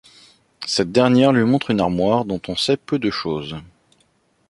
[0.65, 3.57] Cette dernière lui montre une armoire dont on sait peu de choses.